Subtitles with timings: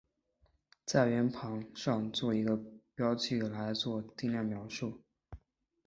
[0.83, 2.59] 在圆盘上做一个
[2.95, 4.99] 标记来做定量描述。